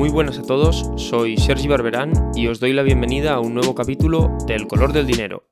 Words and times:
Muy 0.00 0.08
buenas 0.08 0.38
a 0.38 0.42
todos, 0.42 0.90
soy 0.96 1.36
Sergi 1.36 1.68
Barberán 1.68 2.14
y 2.34 2.46
os 2.46 2.58
doy 2.58 2.72
la 2.72 2.82
bienvenida 2.82 3.34
a 3.34 3.40
un 3.40 3.52
nuevo 3.52 3.74
capítulo 3.74 4.34
de 4.46 4.54
El 4.54 4.66
color 4.66 4.94
del 4.94 5.06
dinero. 5.06 5.44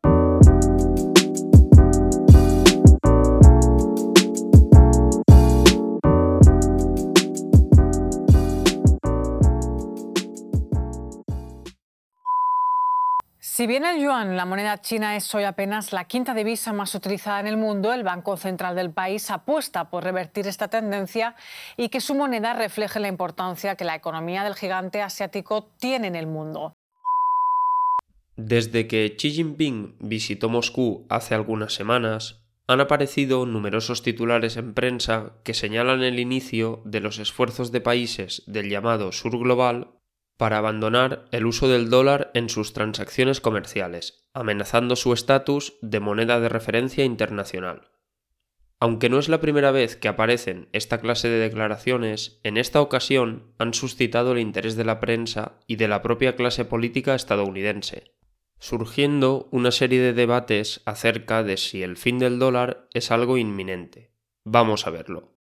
Si 13.59 13.67
bien 13.67 13.85
el 13.85 14.01
yuan, 14.01 14.37
la 14.37 14.45
moneda 14.45 14.81
china, 14.81 15.17
es 15.17 15.35
hoy 15.35 15.43
apenas 15.43 15.93
la 15.93 16.05
quinta 16.05 16.33
divisa 16.33 16.73
más 16.73 16.95
utilizada 16.95 17.41
en 17.41 17.49
el 17.49 17.57
mundo, 17.57 17.93
el 17.93 18.05
Banco 18.05 18.37
Central 18.37 18.77
del 18.77 18.93
país 18.93 19.33
apuesta 19.33 19.91
por 19.91 20.05
revertir 20.05 20.47
esta 20.47 20.69
tendencia 20.69 21.35
y 21.77 21.89
que 21.89 22.01
su 22.01 22.15
moneda 22.15 22.55
refleje 22.55 23.01
la 23.01 23.09
importancia 23.09 23.75
que 23.75 23.85
la 23.85 23.97
economía 23.97 24.45
del 24.45 24.55
gigante 24.55 25.03
asiático 25.03 25.73
tiene 25.81 26.07
en 26.07 26.15
el 26.15 26.29
mundo. 26.29 26.77
Desde 28.37 28.87
que 28.87 29.17
Xi 29.17 29.33
Jinping 29.33 29.97
visitó 29.99 30.49
Moscú 30.49 31.05
hace 31.09 31.35
algunas 31.35 31.75
semanas, 31.75 32.45
han 32.69 32.81
aparecido 32.81 33.45
numerosos 33.45 34.05
titulares 34.05 34.57
en 34.57 34.73
prensa 34.73 35.33
que 35.43 35.55
señalan 35.55 36.05
el 36.05 36.21
inicio 36.21 36.81
de 36.85 37.01
los 37.01 37.19
esfuerzos 37.19 37.73
de 37.73 37.81
países 37.81 38.45
del 38.47 38.71
llamado 38.71 39.11
Sur 39.11 39.37
Global 39.37 39.98
para 40.39 40.57
abandonar 40.57 41.27
el 41.33 41.45
uso 41.45 41.69
del 41.69 41.91
dólar 41.91 42.31
en 42.33 42.49
sus 42.49 42.73
transacciones 42.73 43.41
comerciales, 43.41 44.25
amenazando 44.33 44.97
su 44.97 45.13
estatus 45.13 45.75
de 45.83 46.01
moneda 46.01 46.41
de 46.41 46.49
referencia 46.49 47.05
internacional. 47.05 47.91
Aunque 48.81 49.09
no 49.09 49.19
es 49.19 49.29
la 49.29 49.41
primera 49.41 49.73
vez 49.73 49.97
que 49.97 50.07
aparecen 50.07 50.69
esta 50.73 51.01
clase 51.01 51.29
de 51.29 51.41
declaraciones, 51.41 52.41
en 52.45 52.57
esta 52.57 52.81
ocasión 52.81 53.53
han 53.59 53.75
suscitado 53.75 54.33
el 54.33 54.39
interés 54.39 54.77
de 54.77 54.85
la 54.85 55.01
prensa 55.01 55.59
y 55.67 55.75
de 55.75 55.89
la 55.89 56.01
propia 56.01 56.37
clase 56.37 56.65
política 56.65 57.17
estadounidense, 57.17 58.15
surgiendo 58.61 59.49
una 59.51 59.73
serie 59.73 60.01
de 60.01 60.13
debates 60.13 60.83
acerca 60.85 61.43
de 61.43 61.57
si 61.57 61.83
el 61.83 61.97
fin 61.97 62.21
del 62.21 62.39
dólar 62.39 62.87
es 62.95 63.11
algo 63.11 63.39
inminente. 63.39 64.13
Vamos 64.45 64.87
a 64.87 64.91
verlo. 64.91 65.37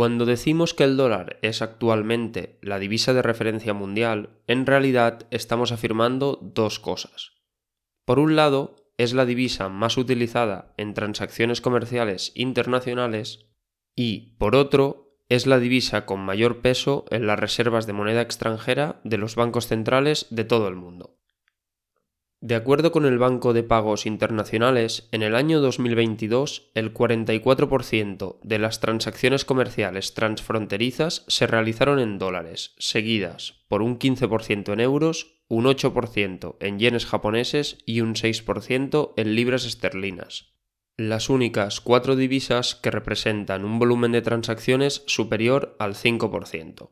Cuando 0.00 0.24
decimos 0.24 0.72
que 0.72 0.84
el 0.84 0.96
dólar 0.96 1.38
es 1.42 1.60
actualmente 1.60 2.58
la 2.62 2.78
divisa 2.78 3.12
de 3.12 3.20
referencia 3.20 3.74
mundial, 3.74 4.30
en 4.46 4.64
realidad 4.64 5.26
estamos 5.30 5.72
afirmando 5.72 6.38
dos 6.40 6.78
cosas. 6.78 7.32
Por 8.06 8.18
un 8.18 8.34
lado, 8.34 8.76
es 8.96 9.12
la 9.12 9.26
divisa 9.26 9.68
más 9.68 9.98
utilizada 9.98 10.72
en 10.78 10.94
transacciones 10.94 11.60
comerciales 11.60 12.32
internacionales 12.34 13.50
y, 13.94 14.36
por 14.38 14.56
otro, 14.56 15.18
es 15.28 15.46
la 15.46 15.58
divisa 15.58 16.06
con 16.06 16.20
mayor 16.20 16.62
peso 16.62 17.04
en 17.10 17.26
las 17.26 17.38
reservas 17.38 17.86
de 17.86 17.92
moneda 17.92 18.22
extranjera 18.22 19.02
de 19.04 19.18
los 19.18 19.34
bancos 19.34 19.66
centrales 19.66 20.26
de 20.30 20.44
todo 20.44 20.68
el 20.68 20.76
mundo. 20.76 21.19
De 22.42 22.54
acuerdo 22.54 22.90
con 22.90 23.04
el 23.04 23.18
Banco 23.18 23.52
de 23.52 23.62
Pagos 23.62 24.06
Internacionales, 24.06 25.08
en 25.12 25.22
el 25.22 25.34
año 25.34 25.60
2022 25.60 26.70
el 26.74 26.94
44% 26.94 28.38
de 28.42 28.58
las 28.58 28.80
transacciones 28.80 29.44
comerciales 29.44 30.14
transfronterizas 30.14 31.26
se 31.28 31.46
realizaron 31.46 31.98
en 31.98 32.18
dólares, 32.18 32.74
seguidas 32.78 33.62
por 33.68 33.82
un 33.82 33.98
15% 33.98 34.72
en 34.72 34.80
euros, 34.80 35.42
un 35.48 35.66
8% 35.66 36.56
en 36.60 36.78
yenes 36.78 37.04
japoneses 37.04 37.76
y 37.84 38.00
un 38.00 38.14
6% 38.14 39.12
en 39.18 39.34
libras 39.34 39.66
esterlinas. 39.66 40.54
Las 40.96 41.28
únicas 41.28 41.82
cuatro 41.82 42.16
divisas 42.16 42.74
que 42.74 42.90
representan 42.90 43.66
un 43.66 43.78
volumen 43.78 44.12
de 44.12 44.22
transacciones 44.22 45.02
superior 45.06 45.76
al 45.78 45.94
5%. 45.94 46.88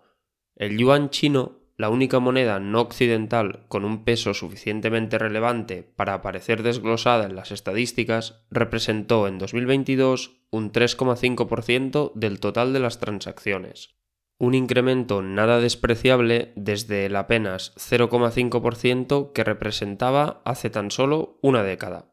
El 0.57 0.77
yuan 0.77 1.09
chino 1.09 1.68
la 1.79 1.91
única 1.91 2.19
moneda 2.19 2.59
no 2.59 2.81
occidental 2.81 3.65
con 3.69 3.85
un 3.85 4.05
peso 4.05 4.35
suficientemente 4.35 5.17
relevante 5.17 5.85
para 5.85 6.13
aparecer 6.13 6.65
desglosada 6.65 7.25
en 7.25 7.37
las 7.37 7.53
estadísticas, 7.53 8.45
representó 8.51 9.29
en 9.29 9.39
2022 9.39 10.43
un 10.51 10.73
3,5% 10.73 12.13
del 12.15 12.41
total 12.41 12.73
de 12.73 12.81
las 12.81 12.99
transacciones, 12.99 13.97
un 14.39 14.55
incremento 14.55 15.23
nada 15.23 15.61
despreciable 15.61 16.53
desde 16.57 17.07
el 17.07 17.15
apenas 17.15 17.75
0,5% 17.77 19.33
que 19.33 19.45
representaba 19.45 20.43
hace 20.45 20.71
tan 20.71 20.91
solo 20.91 21.39
una 21.43 21.63
década. 21.63 22.13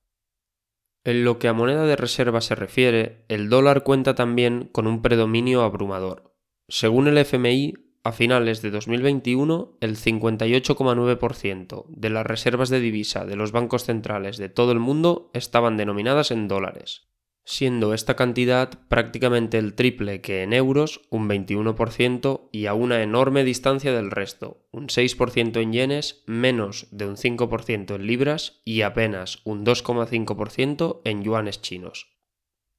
En 1.04 1.24
lo 1.24 1.40
que 1.40 1.48
a 1.48 1.54
moneda 1.54 1.86
de 1.86 1.96
reserva 1.96 2.42
se 2.42 2.54
refiere, 2.54 3.26
el 3.30 3.50
dólar 3.50 3.84
cuenta 3.84 4.14
también 4.14 4.70
con 4.72 4.86
un 4.86 5.02
predominio 5.02 5.64
abrumador. 5.64 6.36
Según 6.68 7.08
el 7.08 7.18
FMI, 7.20 7.85
a 8.06 8.12
finales 8.12 8.62
de 8.62 8.70
2021, 8.70 9.78
el 9.82 9.98
58,9% 9.98 11.86
de 11.88 12.10
las 12.12 12.24
reservas 12.24 12.70
de 12.70 12.80
divisa 12.80 13.26
de 13.26 13.36
los 13.36 13.52
bancos 13.52 13.84
centrales 13.86 14.38
de 14.38 14.48
todo 14.48 14.72
el 14.72 14.80
mundo 14.80 15.32
estaban 15.34 15.76
denominadas 15.76 16.30
en 16.30 16.48
dólares, 16.48 17.10
siendo 17.46 17.96
esta 17.96 18.16
cantidad 18.16 18.70
prácticamente 18.90 19.58
el 19.58 19.74
triple 19.74 20.22
que 20.22 20.44
en 20.44 20.54
euros, 20.54 21.02
un 21.10 21.28
21%, 21.28 22.50
y 22.52 22.68
a 22.68 22.76
una 22.76 23.02
enorme 23.02 23.44
distancia 23.44 23.92
del 23.92 24.12
resto, 24.12 24.68
un 24.72 24.86
6% 24.86 25.60
en 25.60 25.74
yenes, 25.74 26.24
menos 26.28 26.88
de 26.92 27.08
un 27.08 27.16
5% 27.16 27.96
en 27.96 28.06
libras 28.06 28.62
y 28.64 28.82
apenas 28.84 29.42
un 29.46 29.66
2,5% 29.66 31.02
en 31.06 31.24
yuanes 31.24 31.60
chinos. 31.64 32.15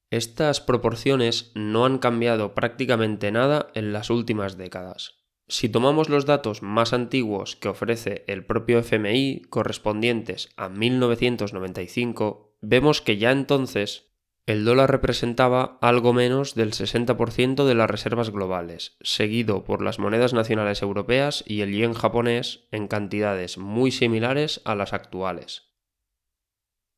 Estas 0.09 0.61
proporciones 0.61 1.51
no 1.53 1.85
han 1.85 1.97
cambiado 1.97 2.53
prácticamente 2.53 3.31
nada 3.31 3.67
en 3.73 3.91
las 3.91 4.09
últimas 4.09 4.57
décadas. 4.57 5.15
Si 5.49 5.67
tomamos 5.69 6.09
los 6.09 6.25
datos 6.25 6.61
más 6.61 6.93
antiguos 6.93 7.55
que 7.55 7.69
ofrece 7.69 8.23
el 8.27 8.45
propio 8.45 8.79
FMI 8.79 9.41
correspondientes 9.49 10.49
a 10.55 10.69
1995, 10.69 12.57
vemos 12.61 13.01
que 13.01 13.17
ya 13.17 13.31
entonces 13.31 14.07
el 14.45 14.63
dólar 14.63 14.89
representaba 14.89 15.77
algo 15.81 16.13
menos 16.13 16.55
del 16.55 16.71
60% 16.71 17.65
de 17.65 17.75
las 17.75 17.89
reservas 17.89 18.29
globales, 18.29 18.95
seguido 19.01 19.65
por 19.65 19.81
las 19.81 19.99
monedas 19.99 20.33
nacionales 20.33 20.81
europeas 20.81 21.43
y 21.45 21.59
el 21.59 21.73
yen 21.73 21.93
japonés 21.93 22.65
en 22.71 22.87
cantidades 22.87 23.57
muy 23.57 23.91
similares 23.91 24.61
a 24.63 24.73
las 24.73 24.93
actuales. 24.93 25.66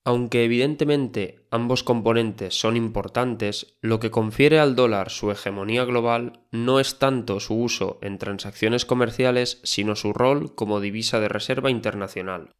Aunque 0.06 0.46
evidentemente 0.46 1.46
ambos 1.52 1.84
componentes 1.84 2.58
son 2.60 2.78
importantes, 2.78 3.78
lo 3.82 4.00
que 4.00 4.12
confiere 4.12 4.60
al 4.60 4.76
dólar 4.76 5.10
su 5.10 5.30
hegemonía 5.32 5.86
global 5.86 6.46
no 6.52 6.80
es 6.80 7.00
tanto 7.00 7.40
su 7.40 7.56
uso 7.56 8.00
en 8.02 8.18
transacciones 8.18 8.86
comerciales, 8.86 9.60
sino 9.64 9.96
su 9.96 10.14
rol 10.14 10.56
como 10.56 10.80
divisa 10.80 11.20
de 11.20 11.28
reserva 11.28 11.70
internacional. 11.70 12.56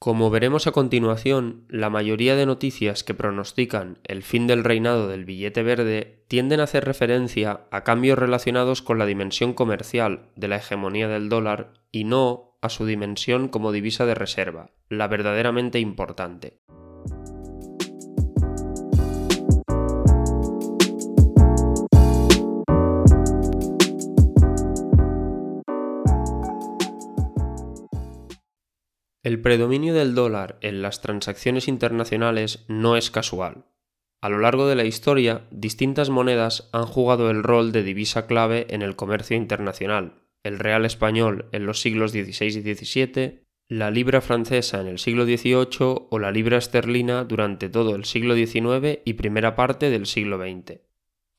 Como 0.00 0.30
veremos 0.30 0.66
a 0.66 0.72
continuación, 0.72 1.66
la 1.68 1.90
mayoría 1.90 2.34
de 2.34 2.46
noticias 2.46 3.04
que 3.04 3.12
pronostican 3.12 3.98
el 4.04 4.22
fin 4.22 4.46
del 4.46 4.64
reinado 4.64 5.08
del 5.08 5.26
billete 5.26 5.62
verde 5.62 6.24
tienden 6.26 6.60
a 6.60 6.62
hacer 6.62 6.86
referencia 6.86 7.66
a 7.70 7.84
cambios 7.84 8.18
relacionados 8.18 8.80
con 8.80 8.98
la 8.98 9.04
dimensión 9.04 9.52
comercial 9.52 10.30
de 10.36 10.48
la 10.48 10.56
hegemonía 10.56 11.06
del 11.06 11.28
dólar 11.28 11.74
y 11.92 12.04
no 12.04 12.56
a 12.62 12.70
su 12.70 12.86
dimensión 12.86 13.48
como 13.48 13.72
divisa 13.72 14.06
de 14.06 14.14
reserva, 14.14 14.70
la 14.88 15.06
verdaderamente 15.06 15.80
importante. 15.80 16.60
El 29.30 29.40
predominio 29.40 29.94
del 29.94 30.16
dólar 30.16 30.58
en 30.60 30.82
las 30.82 31.02
transacciones 31.02 31.68
internacionales 31.68 32.64
no 32.66 32.96
es 32.96 33.12
casual. 33.12 33.64
A 34.20 34.28
lo 34.28 34.40
largo 34.40 34.66
de 34.66 34.74
la 34.74 34.82
historia, 34.82 35.46
distintas 35.52 36.10
monedas 36.10 36.68
han 36.72 36.84
jugado 36.84 37.30
el 37.30 37.44
rol 37.44 37.70
de 37.70 37.84
divisa 37.84 38.26
clave 38.26 38.66
en 38.70 38.82
el 38.82 38.96
comercio 38.96 39.36
internacional. 39.36 40.14
El 40.42 40.58
real 40.58 40.84
español 40.84 41.48
en 41.52 41.64
los 41.64 41.80
siglos 41.80 42.10
XVI 42.10 42.46
y 42.46 42.74
XVII, 42.74 43.44
la 43.68 43.92
libra 43.92 44.20
francesa 44.20 44.80
en 44.80 44.88
el 44.88 44.98
siglo 44.98 45.24
XVIII 45.24 46.08
o 46.10 46.18
la 46.18 46.32
libra 46.32 46.58
esterlina 46.58 47.22
durante 47.22 47.68
todo 47.68 47.94
el 47.94 48.06
siglo 48.06 48.34
XIX 48.34 48.98
y 49.04 49.12
primera 49.12 49.54
parte 49.54 49.90
del 49.90 50.06
siglo 50.06 50.38
XX. 50.38 50.80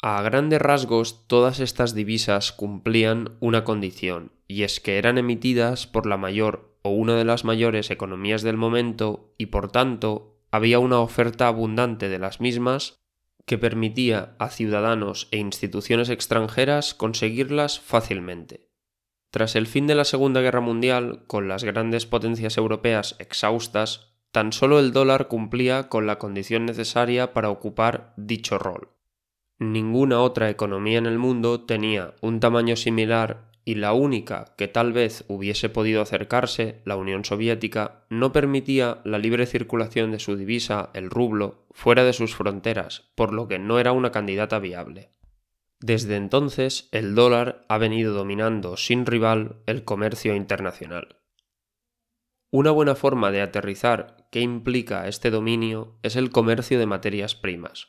A 0.01 0.21
grandes 0.21 0.61
rasgos, 0.61 1.27
todas 1.27 1.59
estas 1.59 1.93
divisas 1.93 2.53
cumplían 2.53 3.31
una 3.41 3.65
condición, 3.65 4.31
y 4.51 4.63
es 4.63 4.81
que 4.81 4.97
eran 4.97 5.17
emitidas 5.17 5.87
por 5.87 6.05
la 6.05 6.17
mayor 6.17 6.75
o 6.81 6.89
una 6.89 7.15
de 7.15 7.23
las 7.23 7.45
mayores 7.45 7.89
economías 7.89 8.41
del 8.41 8.57
momento 8.57 9.33
y 9.37 9.45
por 9.45 9.71
tanto 9.71 10.41
había 10.51 10.77
una 10.79 10.99
oferta 10.99 11.47
abundante 11.47 12.09
de 12.09 12.19
las 12.19 12.41
mismas 12.41 12.99
que 13.45 13.57
permitía 13.57 14.35
a 14.39 14.49
ciudadanos 14.49 15.29
e 15.31 15.37
instituciones 15.37 16.09
extranjeras 16.09 16.93
conseguirlas 16.93 17.79
fácilmente. 17.79 18.69
Tras 19.31 19.55
el 19.55 19.67
fin 19.67 19.87
de 19.87 19.95
la 19.95 20.03
Segunda 20.03 20.41
Guerra 20.41 20.59
Mundial, 20.59 21.23
con 21.27 21.47
las 21.47 21.63
grandes 21.63 22.05
potencias 22.05 22.57
europeas 22.57 23.15
exhaustas, 23.19 24.17
tan 24.33 24.51
solo 24.51 24.79
el 24.79 24.91
dólar 24.91 25.29
cumplía 25.29 25.87
con 25.87 26.07
la 26.07 26.19
condición 26.19 26.65
necesaria 26.65 27.33
para 27.33 27.49
ocupar 27.49 28.13
dicho 28.17 28.59
rol. 28.59 28.89
Ninguna 29.59 30.19
otra 30.19 30.49
economía 30.49 30.97
en 30.97 31.05
el 31.05 31.19
mundo 31.19 31.61
tenía 31.61 32.15
un 32.19 32.41
tamaño 32.41 32.75
similar 32.75 33.50
y 33.63 33.75
la 33.75 33.93
única 33.93 34.53
que 34.57 34.67
tal 34.67 34.93
vez 34.93 35.23
hubiese 35.27 35.69
podido 35.69 36.01
acercarse, 36.01 36.81
la 36.85 36.95
Unión 36.95 37.25
Soviética, 37.25 38.05
no 38.09 38.31
permitía 38.31 39.01
la 39.03 39.17
libre 39.17 39.45
circulación 39.45 40.11
de 40.11 40.19
su 40.19 40.35
divisa, 40.35 40.89
el 40.93 41.09
rublo, 41.09 41.65
fuera 41.71 42.03
de 42.03 42.13
sus 42.13 42.35
fronteras, 42.35 43.11
por 43.15 43.33
lo 43.33 43.47
que 43.47 43.59
no 43.59 43.79
era 43.79 43.91
una 43.91 44.11
candidata 44.11 44.59
viable. 44.59 45.11
Desde 45.79 46.15
entonces, 46.15 46.89
el 46.91 47.15
dólar 47.15 47.65
ha 47.67 47.77
venido 47.77 48.13
dominando 48.13 48.77
sin 48.77 49.05
rival 49.05 49.57
el 49.65 49.83
comercio 49.83 50.35
internacional. 50.35 51.17
Una 52.51 52.71
buena 52.71 52.95
forma 52.95 53.31
de 53.31 53.41
aterrizar 53.41 54.27
qué 54.29 54.41
implica 54.41 55.07
este 55.07 55.31
dominio 55.31 55.97
es 56.03 56.15
el 56.15 56.31
comercio 56.31 56.77
de 56.77 56.85
materias 56.85 57.33
primas. 57.33 57.87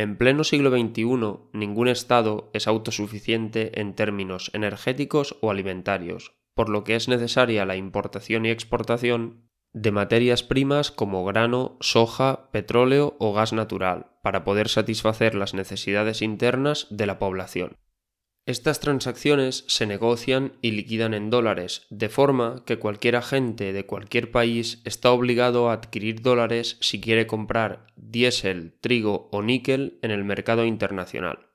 En 0.00 0.16
pleno 0.16 0.44
siglo 0.44 0.70
XXI, 0.70 1.04
ningún 1.52 1.86
Estado 1.86 2.48
es 2.54 2.66
autosuficiente 2.66 3.82
en 3.82 3.94
términos 3.94 4.50
energéticos 4.54 5.36
o 5.42 5.50
alimentarios, 5.50 6.32
por 6.54 6.70
lo 6.70 6.84
que 6.84 6.96
es 6.96 7.08
necesaria 7.08 7.66
la 7.66 7.76
importación 7.76 8.46
y 8.46 8.48
exportación 8.48 9.50
de 9.74 9.92
materias 9.92 10.42
primas 10.42 10.90
como 10.90 11.22
grano, 11.26 11.76
soja, 11.80 12.50
petróleo 12.50 13.14
o 13.20 13.34
gas 13.34 13.52
natural, 13.52 14.16
para 14.22 14.42
poder 14.42 14.70
satisfacer 14.70 15.34
las 15.34 15.52
necesidades 15.52 16.22
internas 16.22 16.86
de 16.88 17.04
la 17.04 17.18
población. 17.18 17.76
Estas 18.50 18.80
transacciones 18.80 19.62
se 19.68 19.86
negocian 19.86 20.54
y 20.60 20.72
liquidan 20.72 21.14
en 21.14 21.30
dólares, 21.30 21.86
de 21.88 22.08
forma 22.08 22.64
que 22.66 22.80
cualquier 22.80 23.14
agente 23.14 23.72
de 23.72 23.86
cualquier 23.86 24.32
país 24.32 24.82
está 24.84 25.12
obligado 25.12 25.70
a 25.70 25.74
adquirir 25.74 26.20
dólares 26.20 26.76
si 26.80 27.00
quiere 27.00 27.28
comprar 27.28 27.86
diésel, 27.94 28.72
trigo 28.80 29.28
o 29.30 29.42
níquel 29.42 30.00
en 30.02 30.10
el 30.10 30.24
mercado 30.24 30.64
internacional. 30.64 31.46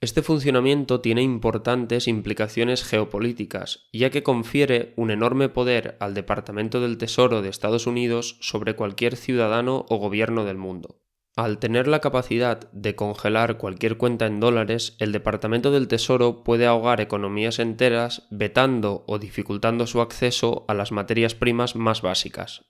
Este 0.00 0.22
funcionamiento 0.22 1.02
tiene 1.02 1.20
importantes 1.20 2.08
implicaciones 2.08 2.84
geopolíticas, 2.84 3.90
ya 3.92 4.08
que 4.08 4.22
confiere 4.22 4.94
un 4.96 5.10
enorme 5.10 5.50
poder 5.50 5.98
al 6.00 6.14
Departamento 6.14 6.80
del 6.80 6.96
Tesoro 6.96 7.42
de 7.42 7.50
Estados 7.50 7.86
Unidos 7.86 8.38
sobre 8.40 8.76
cualquier 8.76 9.16
ciudadano 9.16 9.84
o 9.90 9.98
gobierno 9.98 10.46
del 10.46 10.56
mundo. 10.56 11.02
Al 11.36 11.58
tener 11.58 11.88
la 11.88 12.00
capacidad 12.00 12.70
de 12.72 12.94
congelar 12.94 13.58
cualquier 13.58 13.96
cuenta 13.96 14.26
en 14.26 14.38
dólares, 14.38 14.96
el 15.00 15.10
Departamento 15.10 15.72
del 15.72 15.88
Tesoro 15.88 16.44
puede 16.44 16.66
ahogar 16.66 17.00
economías 17.00 17.58
enteras 17.58 18.28
vetando 18.30 19.04
o 19.08 19.18
dificultando 19.18 19.86
su 19.86 20.00
acceso 20.00 20.64
a 20.68 20.74
las 20.74 20.92
materias 20.92 21.34
primas 21.34 21.74
más 21.74 22.02
básicas, 22.02 22.64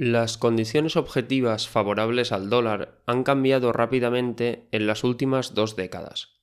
las 0.00 0.38
condiciones 0.38 0.96
objetivas 0.96 1.68
favorables 1.68 2.32
al 2.32 2.48
dólar 2.48 3.02
han 3.04 3.22
cambiado 3.22 3.70
rápidamente 3.70 4.66
en 4.72 4.86
las 4.86 5.04
últimas 5.04 5.52
dos 5.52 5.76
décadas. 5.76 6.40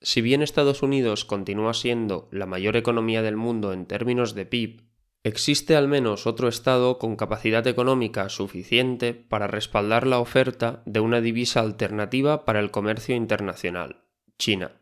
Si 0.00 0.20
bien 0.20 0.42
Estados 0.42 0.80
Unidos 0.84 1.24
continúa 1.24 1.74
siendo 1.74 2.28
la 2.30 2.46
mayor 2.46 2.76
economía 2.76 3.20
del 3.20 3.34
mundo 3.34 3.72
en 3.72 3.86
términos 3.86 4.36
de 4.36 4.46
PIB, 4.46 4.84
existe 5.22 5.76
al 5.76 5.88
menos 5.88 6.26
otro 6.26 6.48
Estado 6.48 6.98
con 6.98 7.16
capacidad 7.16 7.66
económica 7.66 8.28
suficiente 8.28 9.14
para 9.14 9.46
respaldar 9.46 10.06
la 10.06 10.18
oferta 10.18 10.82
de 10.86 11.00
una 11.00 11.20
divisa 11.20 11.60
alternativa 11.60 12.44
para 12.44 12.60
el 12.60 12.70
comercio 12.70 13.14
internacional, 13.14 14.04
China. 14.38 14.80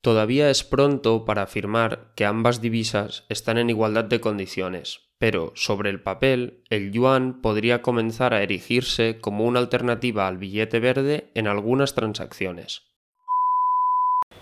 Todavía 0.00 0.48
es 0.50 0.64
pronto 0.64 1.24
para 1.24 1.42
afirmar 1.42 2.12
que 2.14 2.24
ambas 2.24 2.60
divisas 2.60 3.24
están 3.28 3.58
en 3.58 3.70
igualdad 3.70 4.04
de 4.04 4.20
condiciones, 4.20 5.08
pero 5.18 5.52
sobre 5.56 5.90
el 5.90 6.00
papel 6.00 6.62
el 6.70 6.92
yuan 6.92 7.40
podría 7.42 7.82
comenzar 7.82 8.32
a 8.32 8.42
erigirse 8.42 9.18
como 9.20 9.44
una 9.44 9.58
alternativa 9.58 10.28
al 10.28 10.38
billete 10.38 10.78
verde 10.78 11.30
en 11.34 11.48
algunas 11.48 11.94
transacciones. 11.94 12.87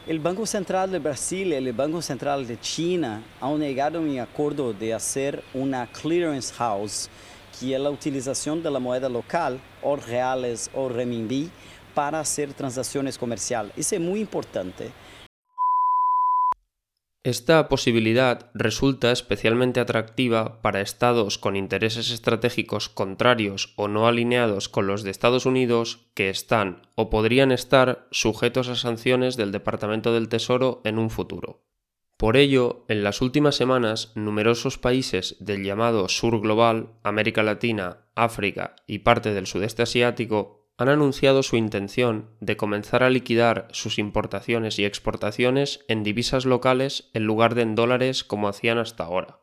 El 0.07 0.21
Banco 0.21 0.47
Central 0.47 0.93
de 0.93 1.01
Brasil 1.01 1.49
y 1.49 1.55
el 1.55 1.73
Banco 1.73 2.01
Central 2.01 2.47
de 2.47 2.61
China 2.61 3.25
han 3.41 3.59
negado 3.59 4.01
un 4.01 4.21
acuerdo 4.21 4.73
de 4.73 4.95
hacer 4.95 5.43
una 5.53 5.89
clearance 5.89 6.55
house, 6.55 7.11
que 7.59 7.75
es 7.75 7.81
la 7.81 7.91
utilización 7.91 8.63
de 8.63 8.71
la 8.71 8.79
moneda 8.79 9.09
local, 9.09 9.59
o 9.83 9.97
reales 9.97 10.71
o 10.75 10.89
renminbi, 10.89 11.51
para 11.93 12.21
hacer 12.21 12.53
transacciones 12.53 13.19
comerciales. 13.19 13.73
Eso 13.77 13.97
es 13.97 14.01
muy 14.01 14.21
importante. 14.21 14.93
Esta 17.27 17.69
posibilidad 17.69 18.53
resulta 18.55 19.11
especialmente 19.11 19.81
atractiva 19.81 20.63
para 20.63 20.81
estados 20.81 21.39
con 21.39 21.57
intereses 21.57 22.13
estratégicos 22.13 22.89
contrarios 22.89 23.73
o 23.75 23.89
no 23.89 24.07
alineados 24.07 24.69
con 24.69 24.87
los 24.87 25.03
de 25.03 25.11
Estados 25.11 25.45
Unidos 25.45 26.07
que 26.15 26.31
están 26.31 26.83
o 26.95 27.11
podrían 27.11 27.51
estar 27.51 28.07
sujetos 28.13 28.69
a 28.69 28.77
sanciones 28.77 29.37
del 29.37 29.51
Departamento 29.51 30.13
del 30.15 30.29
Tesoro 30.29 30.81
en 30.85 31.01
un 31.01 31.11
futuro. 31.11 31.65
Por 32.17 32.37
ello, 32.37 32.85
en 32.87 33.03
las 33.03 33.21
últimas 33.21 33.57
semanas, 33.57 34.13
numerosos 34.15 34.79
países 34.79 35.35
del 35.41 35.65
llamado 35.65 36.09
Sur 36.09 36.41
Global, 36.41 36.93
América 37.03 37.43
Latina, 37.43 38.07
África 38.15 38.77
y 38.87 39.01
parte 39.01 39.35
del 39.35 39.49
sudeste 39.49 39.83
asiático 39.83 40.66
han 40.79 40.89
anunciado 40.89 41.43
su 41.43 41.57
intención 41.57 42.31
de 42.41 42.57
comenzar 42.57 43.03
a 43.03 43.11
liquidar 43.11 43.69
sus 43.73 43.99
importaciones 43.99 44.79
y 44.79 44.85
exportaciones 44.85 45.85
en 45.89 46.03
divisas 46.03 46.45
locales 46.45 47.11
en 47.15 47.25
lugar 47.25 47.55
de 47.55 47.63
en 47.63 47.75
dólares 47.75 48.25
como 48.25 48.49
hacían 48.49 48.79
hasta 48.79 49.05
ahora. 49.05 49.41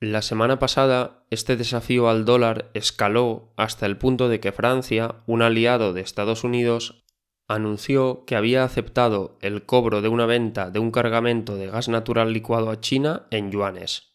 La 0.00 0.22
semana 0.22 0.58
pasada, 0.58 1.24
este 1.30 1.56
desafío 1.56 2.08
al 2.08 2.24
dólar 2.24 2.70
escaló 2.74 3.52
hasta 3.56 3.86
el 3.86 3.96
punto 3.96 4.28
de 4.28 4.38
que 4.38 4.52
Francia, 4.52 5.16
un 5.26 5.42
aliado 5.42 5.92
de 5.92 6.02
Estados 6.02 6.44
Unidos, 6.44 7.04
anunció 7.48 8.24
que 8.26 8.36
había 8.36 8.62
aceptado 8.62 9.38
el 9.40 9.64
cobro 9.64 10.02
de 10.02 10.08
una 10.08 10.26
venta 10.26 10.70
de 10.70 10.78
un 10.78 10.90
cargamento 10.90 11.56
de 11.56 11.66
gas 11.66 11.88
natural 11.88 12.32
licuado 12.32 12.70
a 12.70 12.78
China 12.80 13.26
en 13.30 13.50
yuanes, 13.50 14.07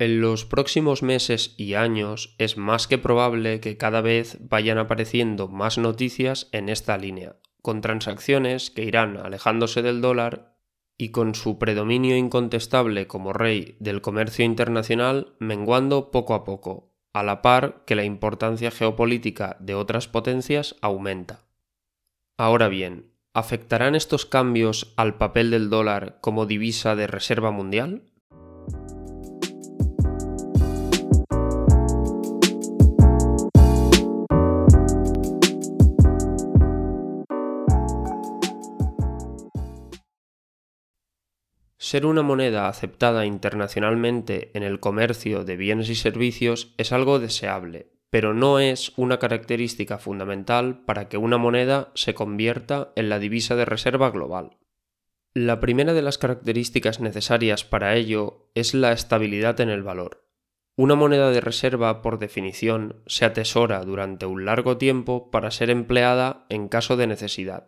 en 0.00 0.22
los 0.22 0.46
próximos 0.46 1.02
meses 1.02 1.54
y 1.58 1.74
años 1.74 2.34
es 2.38 2.56
más 2.56 2.88
que 2.88 2.96
probable 2.96 3.60
que 3.60 3.76
cada 3.76 4.00
vez 4.00 4.38
vayan 4.40 4.78
apareciendo 4.78 5.46
más 5.46 5.76
noticias 5.76 6.48
en 6.52 6.70
esta 6.70 6.96
línea, 6.96 7.36
con 7.60 7.82
transacciones 7.82 8.70
que 8.70 8.84
irán 8.84 9.18
alejándose 9.18 9.82
del 9.82 10.00
dólar 10.00 10.56
y 10.96 11.10
con 11.10 11.34
su 11.34 11.58
predominio 11.58 12.16
incontestable 12.16 13.06
como 13.06 13.34
rey 13.34 13.76
del 13.78 14.00
comercio 14.00 14.42
internacional 14.42 15.34
menguando 15.38 16.10
poco 16.10 16.32
a 16.32 16.44
poco, 16.44 16.94
a 17.12 17.22
la 17.22 17.42
par 17.42 17.82
que 17.84 17.94
la 17.94 18.04
importancia 18.04 18.70
geopolítica 18.70 19.58
de 19.60 19.74
otras 19.74 20.08
potencias 20.08 20.76
aumenta. 20.80 21.44
Ahora 22.38 22.68
bien, 22.68 23.12
¿afectarán 23.34 23.94
estos 23.94 24.24
cambios 24.24 24.94
al 24.96 25.18
papel 25.18 25.50
del 25.50 25.68
dólar 25.68 26.16
como 26.22 26.46
divisa 26.46 26.96
de 26.96 27.06
reserva 27.06 27.50
mundial? 27.50 28.09
Ser 41.90 42.06
una 42.06 42.22
moneda 42.22 42.68
aceptada 42.68 43.26
internacionalmente 43.26 44.52
en 44.54 44.62
el 44.62 44.78
comercio 44.78 45.42
de 45.42 45.56
bienes 45.56 45.88
y 45.88 45.96
servicios 45.96 46.72
es 46.78 46.92
algo 46.92 47.18
deseable, 47.18 47.90
pero 48.10 48.32
no 48.32 48.60
es 48.60 48.92
una 48.96 49.18
característica 49.18 49.98
fundamental 49.98 50.84
para 50.84 51.08
que 51.08 51.16
una 51.16 51.36
moneda 51.36 51.90
se 51.96 52.14
convierta 52.14 52.92
en 52.94 53.08
la 53.08 53.18
divisa 53.18 53.56
de 53.56 53.64
reserva 53.64 54.10
global. 54.10 54.58
La 55.34 55.58
primera 55.58 55.92
de 55.92 56.02
las 56.02 56.16
características 56.16 57.00
necesarias 57.00 57.64
para 57.64 57.96
ello 57.96 58.52
es 58.54 58.72
la 58.72 58.92
estabilidad 58.92 59.60
en 59.60 59.70
el 59.70 59.82
valor. 59.82 60.28
Una 60.76 60.94
moneda 60.94 61.32
de 61.32 61.40
reserva, 61.40 62.02
por 62.02 62.20
definición, 62.20 63.02
se 63.06 63.24
atesora 63.24 63.82
durante 63.84 64.26
un 64.26 64.44
largo 64.44 64.76
tiempo 64.76 65.28
para 65.32 65.50
ser 65.50 65.70
empleada 65.70 66.46
en 66.50 66.68
caso 66.68 66.96
de 66.96 67.08
necesidad. 67.08 67.66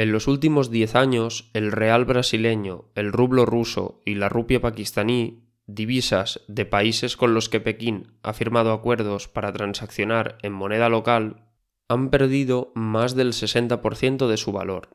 En 0.00 0.12
los 0.12 0.28
últimos 0.28 0.70
10 0.70 0.94
años, 0.94 1.50
el 1.52 1.72
real 1.72 2.06
brasileño, 2.06 2.86
el 2.94 3.12
rublo 3.12 3.44
ruso 3.44 4.00
y 4.06 4.14
la 4.14 4.30
rupia 4.30 4.58
pakistaní, 4.58 5.44
divisas 5.66 6.40
de 6.48 6.64
países 6.64 7.18
con 7.18 7.34
los 7.34 7.50
que 7.50 7.60
Pekín 7.60 8.14
ha 8.22 8.32
firmado 8.32 8.72
acuerdos 8.72 9.28
para 9.28 9.52
transaccionar 9.52 10.38
en 10.40 10.54
moneda 10.54 10.88
local, 10.88 11.44
han 11.86 12.08
perdido 12.08 12.72
más 12.74 13.14
del 13.14 13.34
60% 13.34 14.26
de 14.26 14.38
su 14.38 14.52
valor. 14.52 14.88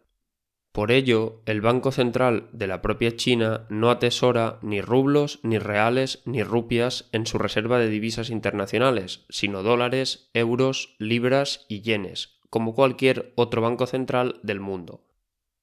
Por 0.71 0.91
ello, 0.91 1.43
el 1.45 1.61
Banco 1.61 1.91
Central 1.91 2.49
de 2.51 2.65
la 2.65 2.81
propia 2.81 3.15
China 3.15 3.67
no 3.69 3.91
atesora 3.91 4.57
ni 4.63 4.81
rublos, 4.81 5.39
ni 5.43 5.59
reales, 5.59 6.23
ni 6.25 6.41
rupias 6.41 7.09
en 7.11 7.27
su 7.27 7.37
reserva 7.37 7.77
de 7.77 7.89
divisas 7.89 8.31
internacionales, 8.31 9.27
sino 9.29 9.61
dólares, 9.61 10.31
euros, 10.33 10.95
libras 10.97 11.67
y 11.69 11.81
yenes, 11.81 12.34
como 12.55 12.73
cualquier 12.73 13.33
otro 13.35 13.61
banco 13.61 13.85
central 13.85 14.39
del 14.41 14.61
mundo. 14.61 15.03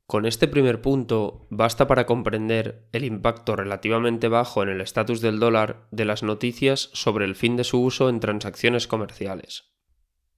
Con 0.07 0.27
este 0.27 0.47
primer 0.47 0.83
punto 0.83 1.47
basta 1.49 1.87
para 1.87 2.05
comprender 2.05 2.87
el 2.93 3.05
impacto 3.05 3.57
relativamente 3.57 4.29
bajo 4.29 4.63
en 4.63 4.69
el 4.69 4.83
estatus 4.83 5.23
del 5.23 5.39
dólar 5.39 5.87
de 5.91 6.05
las 6.05 6.23
noticias 6.23 6.91
sobre 6.93 7.25
el 7.25 7.35
fin 7.35 7.57
de 7.57 7.65
su 7.65 7.83
uso 7.83 8.11
en 8.11 8.21
transacciones 8.21 8.87
comerciales. 8.87 9.73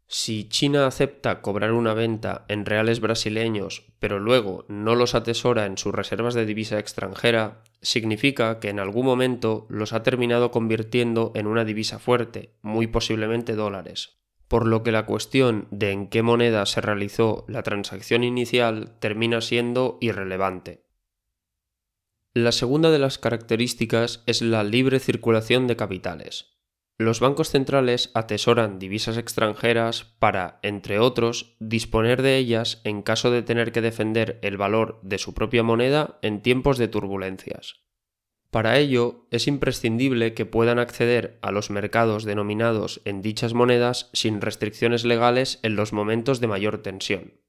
Si 0.06 0.48
China 0.48 0.86
acepta 0.86 1.42
cobrar 1.42 1.72
una 1.72 1.92
venta 1.92 2.44
en 2.46 2.66
reales 2.66 3.00
brasileños, 3.00 3.92
pero 3.98 4.20
luego 4.20 4.64
no 4.68 4.94
los 4.94 5.16
atesora 5.16 5.66
en 5.66 5.76
sus 5.76 5.92
reservas 5.92 6.34
de 6.34 6.46
divisa 6.46 6.78
extranjera, 6.78 7.64
significa 7.82 8.60
que 8.60 8.68
en 8.68 8.78
algún 8.78 9.06
momento 9.06 9.66
los 9.68 9.92
ha 9.92 10.04
terminado 10.04 10.52
convirtiendo 10.52 11.32
en 11.34 11.48
una 11.48 11.64
divisa 11.64 11.98
fuerte, 11.98 12.54
muy 12.62 12.86
posiblemente 12.86 13.56
dólares, 13.56 14.20
por 14.54 14.68
lo 14.68 14.84
que 14.84 14.92
la 14.92 15.04
cuestión 15.04 15.66
de 15.72 15.90
en 15.90 16.06
qué 16.06 16.22
moneda 16.22 16.64
se 16.64 16.80
realizó 16.80 17.44
la 17.48 17.64
transacción 17.64 18.22
inicial 18.22 18.96
termina 19.00 19.40
siendo 19.40 19.98
irrelevante. 20.00 20.86
La 22.34 22.52
segunda 22.52 22.92
de 22.92 23.00
las 23.00 23.18
características 23.18 24.22
es 24.26 24.42
la 24.42 24.62
libre 24.62 25.00
circulación 25.00 25.66
de 25.66 25.74
capitales. 25.74 26.60
Los 26.98 27.18
bancos 27.18 27.50
centrales 27.50 28.12
atesoran 28.14 28.78
divisas 28.78 29.16
extranjeras 29.16 30.04
para, 30.20 30.60
entre 30.62 31.00
otros, 31.00 31.56
disponer 31.58 32.22
de 32.22 32.36
ellas 32.36 32.80
en 32.84 33.02
caso 33.02 33.32
de 33.32 33.42
tener 33.42 33.72
que 33.72 33.80
defender 33.80 34.38
el 34.42 34.56
valor 34.56 35.00
de 35.02 35.18
su 35.18 35.34
propia 35.34 35.64
moneda 35.64 36.20
en 36.22 36.42
tiempos 36.42 36.78
de 36.78 36.86
turbulencias. 36.86 37.83
Para 38.54 38.78
ello, 38.78 39.26
es 39.32 39.48
imprescindible 39.48 40.32
que 40.32 40.46
puedan 40.46 40.78
acceder 40.78 41.40
a 41.42 41.50
los 41.50 41.70
mercados 41.70 42.22
denominados 42.22 43.00
en 43.04 43.20
dichas 43.20 43.52
monedas 43.52 44.10
sin 44.12 44.40
restricciones 44.40 45.04
legales 45.04 45.58
en 45.64 45.74
los 45.74 45.92
momentos 45.92 46.38
de 46.38 46.46
mayor 46.46 46.78
tensión. 46.78 47.40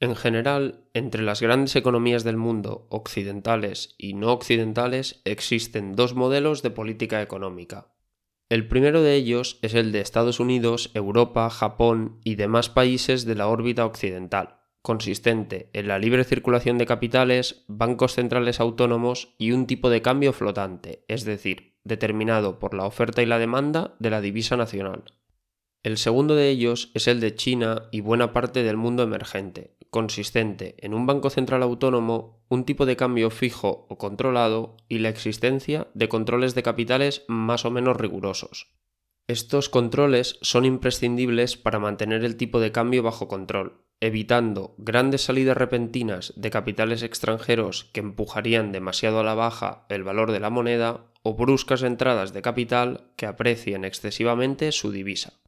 En 0.00 0.16
general, 0.16 0.88
entre 0.94 1.22
las 1.22 1.42
grandes 1.42 1.76
economías 1.76 2.24
del 2.24 2.38
mundo, 2.38 2.86
occidentales 2.88 3.94
y 3.98 4.14
no 4.14 4.32
occidentales, 4.32 5.20
existen 5.26 5.94
dos 5.94 6.14
modelos 6.14 6.62
de 6.62 6.70
política 6.70 7.20
económica. 7.20 7.92
El 8.48 8.68
primero 8.68 9.02
de 9.02 9.14
ellos 9.14 9.58
es 9.60 9.74
el 9.74 9.92
de 9.92 10.00
Estados 10.00 10.40
Unidos, 10.40 10.90
Europa, 10.94 11.50
Japón 11.50 12.18
y 12.24 12.36
demás 12.36 12.70
países 12.70 13.26
de 13.26 13.34
la 13.34 13.48
órbita 13.48 13.84
occidental, 13.84 14.55
consistente 14.86 15.68
en 15.72 15.88
la 15.88 15.98
libre 15.98 16.22
circulación 16.22 16.78
de 16.78 16.86
capitales, 16.86 17.64
bancos 17.66 18.12
centrales 18.12 18.60
autónomos 18.60 19.34
y 19.36 19.50
un 19.50 19.66
tipo 19.66 19.90
de 19.90 20.00
cambio 20.00 20.32
flotante, 20.32 21.04
es 21.08 21.24
decir, 21.24 21.74
determinado 21.82 22.60
por 22.60 22.72
la 22.72 22.84
oferta 22.84 23.20
y 23.20 23.26
la 23.26 23.40
demanda 23.40 23.96
de 23.98 24.10
la 24.10 24.20
divisa 24.20 24.56
nacional. 24.56 25.02
El 25.82 25.98
segundo 25.98 26.36
de 26.36 26.50
ellos 26.50 26.92
es 26.94 27.08
el 27.08 27.18
de 27.18 27.34
China 27.34 27.88
y 27.90 28.00
buena 28.00 28.32
parte 28.32 28.62
del 28.62 28.76
mundo 28.76 29.02
emergente, 29.02 29.76
consistente 29.90 30.76
en 30.78 30.94
un 30.94 31.04
banco 31.04 31.30
central 31.30 31.64
autónomo, 31.64 32.44
un 32.48 32.64
tipo 32.64 32.86
de 32.86 32.94
cambio 32.94 33.30
fijo 33.30 33.88
o 33.90 33.98
controlado 33.98 34.76
y 34.88 35.00
la 35.00 35.08
existencia 35.08 35.88
de 35.94 36.08
controles 36.08 36.54
de 36.54 36.62
capitales 36.62 37.24
más 37.26 37.64
o 37.64 37.72
menos 37.72 37.96
rigurosos. 37.96 38.68
Estos 39.26 39.68
controles 39.68 40.38
son 40.42 40.64
imprescindibles 40.64 41.56
para 41.56 41.80
mantener 41.80 42.24
el 42.24 42.36
tipo 42.36 42.60
de 42.60 42.70
cambio 42.70 43.02
bajo 43.02 43.26
control, 43.26 43.85
evitando 44.00 44.74
grandes 44.78 45.22
salidas 45.22 45.56
repentinas 45.56 46.32
de 46.36 46.50
capitales 46.50 47.02
extranjeros 47.02 47.84
que 47.92 48.00
empujarían 48.00 48.72
demasiado 48.72 49.20
a 49.20 49.24
la 49.24 49.34
baja 49.34 49.86
el 49.88 50.04
valor 50.04 50.32
de 50.32 50.40
la 50.40 50.50
moneda 50.50 51.06
o 51.22 51.34
bruscas 51.34 51.82
entradas 51.82 52.32
de 52.32 52.42
capital 52.42 53.10
que 53.16 53.26
aprecien 53.26 53.84
excesivamente 53.84 54.70
su 54.72 54.92
divisa. 54.92 55.40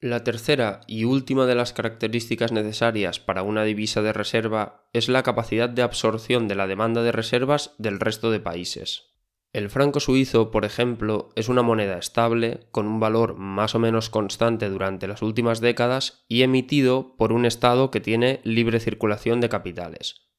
La 0.00 0.24
tercera 0.24 0.80
y 0.86 1.04
última 1.04 1.44
de 1.44 1.54
las 1.54 1.74
características 1.74 2.52
necesarias 2.52 3.20
para 3.20 3.42
una 3.42 3.64
divisa 3.64 4.00
de 4.00 4.14
reserva 4.14 4.88
es 4.94 5.10
la 5.10 5.22
capacidad 5.22 5.68
de 5.68 5.82
absorción 5.82 6.48
de 6.48 6.54
la 6.54 6.66
demanda 6.66 7.02
de 7.02 7.12
reservas 7.12 7.74
del 7.76 8.00
resto 8.00 8.30
de 8.30 8.40
países. 8.40 9.09
El 9.52 9.68
franco 9.68 9.98
suizo, 9.98 10.52
por 10.52 10.64
ejemplo, 10.64 11.30
es 11.34 11.48
una 11.48 11.62
moneda 11.62 11.98
estable, 11.98 12.68
con 12.70 12.86
un 12.86 13.00
valor 13.00 13.34
más 13.34 13.74
o 13.74 13.80
menos 13.80 14.08
constante 14.08 14.68
durante 14.68 15.08
las 15.08 15.22
últimas 15.22 15.60
décadas 15.60 16.24
y 16.28 16.42
emitido 16.42 17.16
por 17.16 17.32
un 17.32 17.44
Estado 17.44 17.90
que 17.90 18.00
tiene 18.00 18.40
libre 18.44 18.78
circulación 18.78 19.40
de 19.40 19.48
capitales. 19.48 20.30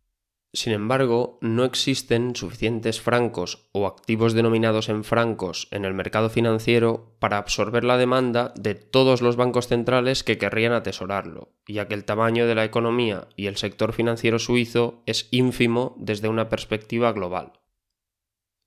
Sin 0.53 0.71
embargo, 0.71 1.39
no 1.41 1.65
existen 1.65 2.35
suficientes 2.37 3.01
francos 3.01 3.69
o 3.73 3.85
activos 3.85 4.33
denominados 4.33 4.87
en 4.87 5.03
francos 5.03 5.67
en 5.71 5.83
el 5.83 5.93
mercado 5.93 6.29
financiero 6.29 7.15
para 7.19 7.37
absorber 7.37 7.83
la 7.83 7.97
demanda 7.97 8.53
de 8.57 8.75
todos 8.75 9.21
los 9.21 9.37
bancos 9.37 9.67
centrales 9.67 10.23
que 10.23 10.37
querrían 10.37 10.73
atesorarlo, 10.73 11.53
ya 11.67 11.87
que 11.87 11.93
el 11.93 12.05
tamaño 12.05 12.47
de 12.47 12.55
la 12.55 12.65
economía 12.65 13.27
y 13.37 13.47
el 13.47 13.55
sector 13.55 13.93
financiero 13.93 14.39
suizo 14.39 15.03
es 15.05 15.27
ínfimo 15.31 15.95
desde 15.97 16.27
una 16.27 16.49
perspectiva 16.49 17.13
global. 17.13 17.60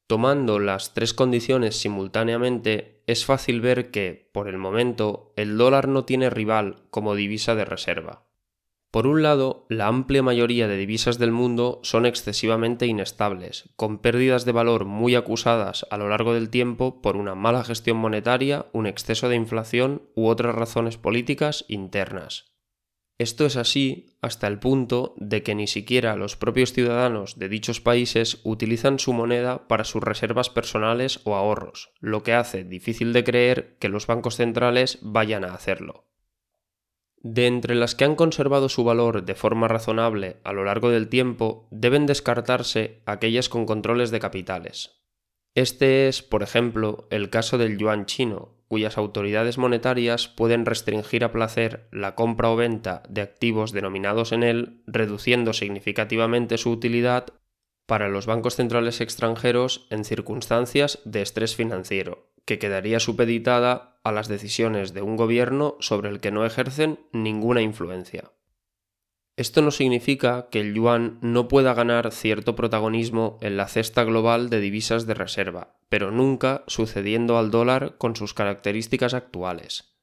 Tomando 0.07 0.59
las 0.59 0.93
tres 0.93 1.15
condiciones 1.15 1.77
simultáneamente, 1.77 3.03
es 3.07 3.25
fácil 3.25 3.63
ver 3.63 3.91
que, 3.91 4.29
por 4.33 4.49
el 4.49 4.59
momento, 4.59 5.33
el 5.37 5.57
dólar 5.57 5.89
no 5.89 6.05
tiene 6.05 6.29
rival 6.29 6.83
como 6.91 7.15
divisa 7.15 7.55
de 7.55 7.65
reserva. 7.65 8.25
Por 8.91 9.09
un 9.09 9.23
lado, 9.23 9.67
la 9.69 9.89
amplia 9.89 10.23
mayoría 10.23 10.69
de 10.69 10.77
divisas 10.77 11.19
del 11.19 11.33
mundo 11.33 11.81
son 11.83 12.07
excesivamente 12.07 12.87
inestables, 12.87 13.71
con 13.75 13.99
pérdidas 13.99 14.45
de 14.45 14.53
valor 14.53 14.85
muy 14.85 15.17
acusadas 15.17 15.85
a 15.91 15.97
lo 15.97 16.09
largo 16.09 16.33
del 16.33 16.49
tiempo 16.49 17.03
por 17.03 17.17
una 17.17 17.35
mala 17.35 17.65
gestión 17.65 17.97
monetaria, 17.97 18.67
un 18.73 18.87
exceso 18.87 19.29
de 19.29 19.35
inflación 19.35 20.03
u 20.15 20.29
otras 20.29 20.55
razones 20.55 20.97
políticas 20.97 21.65
internas. 21.67 22.54
Esto 23.17 23.47
es 23.47 23.57
así 23.57 24.17
hasta 24.21 24.49
el 24.49 24.59
punto 24.59 25.15
de 25.19 25.45
que 25.45 25.55
ni 25.55 25.69
siquiera 25.69 26.17
los 26.17 26.37
propios 26.37 26.73
ciudadanos 26.73 27.39
de 27.39 27.49
dichos 27.49 27.81
países 27.81 28.41
utilizan 28.43 28.99
su 28.99 29.13
moneda 29.13 29.69
para 29.69 29.85
sus 29.85 30.03
reservas 30.03 30.51
personales 30.51 31.21
o 31.23 31.37
ahorros, 31.37 31.93
lo 32.01 32.25
que 32.25 32.33
hace 32.33 32.65
difícil 32.65 33.13
de 33.13 33.23
creer 33.23 33.77
que 33.79 33.89
los 33.89 34.09
bancos 34.09 34.37
centrales 34.37 34.99
vayan 35.01 35.45
a 35.45 35.55
hacerlo. 35.55 36.07
De 37.19 37.47
entre 37.47 37.77
las 37.77 37.95
que 37.95 38.05
han 38.05 38.17
conservado 38.17 38.69
su 38.69 38.83
valor 38.83 39.25
de 39.25 39.35
forma 39.35 39.69
razonable 39.69 40.41
a 40.43 40.53
lo 40.53 40.65
largo 40.65 40.91
del 40.91 41.09
tiempo, 41.09 41.69
deben 41.71 42.07
descartarse 42.07 43.03
aquellas 43.07 43.49
con 43.49 43.65
controles 43.65 44.11
de 44.11 44.21
capitales. 44.21 45.04
Este 45.55 46.09
es, 46.09 46.23
por 46.23 46.43
ejemplo, 46.43 47.07
el 47.11 47.31
caso 47.31 47.59
del 47.59 47.79
yuan 47.79 48.07
chino, 48.07 48.55
cuyas 48.67 48.99
autoridades 48.99 49.57
monetarias 49.57 50.27
pueden 50.27 50.67
restringir 50.67 51.23
a 51.23 51.31
placer 51.31 51.87
la 51.93 52.17
compra 52.17 52.51
o 52.51 52.57
venta 52.57 53.05
de 53.09 53.21
activos 53.21 53.71
denominados 53.71 54.33
en 54.33 54.43
él, 54.43 54.83
reduciendo 54.89 55.53
significativamente 55.53 56.59
su 56.59 56.71
utilidad 56.71 57.27
para 57.87 58.09
los 58.09 58.27
bancos 58.27 58.57
centrales 58.57 59.01
extranjeros 59.01 59.87
en 59.91 60.05
circunstancias 60.05 60.99
de 61.05 61.23
estrés 61.23 61.55
financiero, 61.55 62.33
que 62.45 62.59
quedaría 62.59 62.99
supeditada 62.99 64.01
a 64.03 64.11
las 64.11 64.27
decisiones 64.27 64.93
de 64.93 65.03
un 65.03 65.17
gobierno 65.17 65.77
sobre 65.79 66.09
el 66.09 66.19
que 66.19 66.33
no 66.33 66.45
ejercen 66.45 66.99
ninguna 67.13 67.63
influencia. 67.63 68.33
Esto 69.37 69.63
no 69.63 69.73
significa 69.73 70.49
que 70.51 70.61
el 70.61 70.75
yuan 70.75 71.19
no 71.21 71.49
pueda 71.49 71.75
ganar 71.75 72.13
cierto 72.13 72.55
protagonismo 72.55 73.39
en 73.41 73.57
la 73.57 73.67
cesta 73.67 74.05
global 74.05 74.49
de 74.49 74.61
divisas 74.61 75.07
de 75.07 75.15
reserva, 75.15 75.77
pero 75.89 76.13
nunca 76.13 76.63
sucediendo 76.69 77.37
al 77.37 77.51
dólar 77.51 77.97
con 77.99 78.15
sus 78.15 78.33
características 78.33 79.13
actuales. 79.13 79.97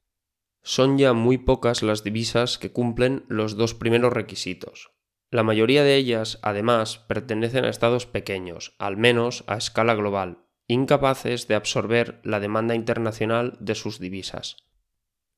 Son 0.62 0.98
ya 0.98 1.14
muy 1.14 1.38
pocas 1.38 1.82
las 1.82 2.04
divisas 2.04 2.58
que 2.58 2.72
cumplen 2.72 3.24
los 3.28 3.56
dos 3.56 3.74
primeros 3.74 4.12
requisitos. 4.12 4.92
La 5.30 5.42
mayoría 5.42 5.82
de 5.82 5.96
ellas, 5.96 6.38
además, 6.42 6.98
pertenecen 6.98 7.64
a 7.64 7.70
estados 7.70 8.04
pequeños, 8.04 8.76
al 8.78 8.98
menos 8.98 9.44
a 9.46 9.56
escala 9.56 9.94
global, 9.94 10.44
incapaces 10.66 11.48
de 11.48 11.54
absorber 11.54 12.20
la 12.22 12.38
demanda 12.38 12.74
internacional 12.74 13.56
de 13.58 13.74
sus 13.74 13.98
divisas. 13.98 14.56